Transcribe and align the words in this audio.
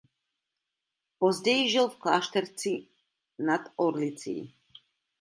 Později 1.19 1.69
žil 1.71 1.89
v 1.89 1.95
Klášterci 1.97 2.87
nad 3.39 3.61
Orlicí. 3.75 4.55